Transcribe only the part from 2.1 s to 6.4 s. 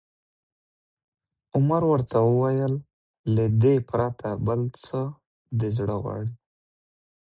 وویل: له دې پرته، بل څه دې زړه غواړي؟